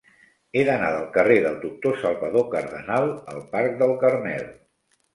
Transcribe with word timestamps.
He 0.53 0.63
d'anar 0.69 0.89
del 0.95 1.05
carrer 1.17 1.35
del 1.43 1.59
Doctor 1.67 2.01
Salvador 2.05 2.49
Cardenal 2.57 3.15
al 3.37 3.47
parc 3.55 3.81
del 3.87 3.99
Carmel. 4.05 4.53